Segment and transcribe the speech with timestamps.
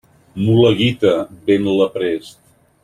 [0.45, 1.13] Mula guita,
[1.51, 2.39] ven-la prest.